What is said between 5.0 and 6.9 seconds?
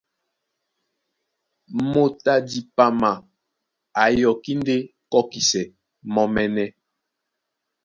kɔ́kisɛ mɔ́mɛ́nɛ́.